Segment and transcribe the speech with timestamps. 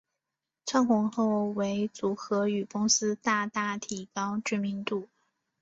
[0.65, 5.07] 窜红后为组合与公司大大提高知名度。